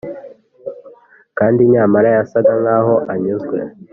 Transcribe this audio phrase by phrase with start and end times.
[1.37, 3.57] kandi nyamara yasaga nkaho anyuzwe.